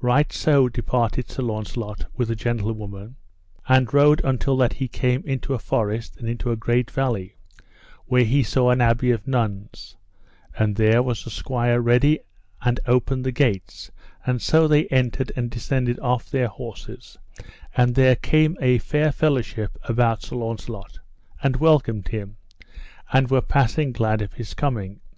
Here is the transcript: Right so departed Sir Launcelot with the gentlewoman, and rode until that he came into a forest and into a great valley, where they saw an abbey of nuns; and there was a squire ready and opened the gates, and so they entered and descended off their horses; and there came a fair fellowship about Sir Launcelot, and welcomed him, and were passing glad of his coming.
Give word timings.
Right 0.00 0.32
so 0.32 0.70
departed 0.70 1.28
Sir 1.28 1.42
Launcelot 1.42 2.06
with 2.16 2.28
the 2.28 2.34
gentlewoman, 2.34 3.16
and 3.68 3.92
rode 3.92 4.24
until 4.24 4.56
that 4.56 4.72
he 4.72 4.88
came 4.88 5.22
into 5.26 5.52
a 5.52 5.58
forest 5.58 6.16
and 6.16 6.26
into 6.26 6.50
a 6.50 6.56
great 6.56 6.90
valley, 6.90 7.36
where 8.06 8.24
they 8.24 8.42
saw 8.44 8.70
an 8.70 8.80
abbey 8.80 9.10
of 9.10 9.28
nuns; 9.28 9.94
and 10.56 10.74
there 10.76 11.02
was 11.02 11.26
a 11.26 11.30
squire 11.30 11.82
ready 11.82 12.20
and 12.62 12.80
opened 12.86 13.26
the 13.26 13.30
gates, 13.30 13.90
and 14.24 14.40
so 14.40 14.66
they 14.66 14.86
entered 14.86 15.32
and 15.36 15.50
descended 15.50 16.00
off 16.00 16.30
their 16.30 16.48
horses; 16.48 17.18
and 17.76 17.94
there 17.94 18.16
came 18.16 18.56
a 18.62 18.78
fair 18.78 19.12
fellowship 19.12 19.76
about 19.82 20.22
Sir 20.22 20.36
Launcelot, 20.36 20.98
and 21.42 21.56
welcomed 21.56 22.08
him, 22.08 22.38
and 23.12 23.30
were 23.30 23.42
passing 23.42 23.92
glad 23.92 24.22
of 24.22 24.32
his 24.32 24.54
coming. 24.54 25.02